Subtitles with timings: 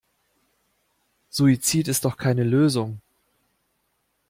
[1.29, 3.01] Suizid ist doch keine Lösung.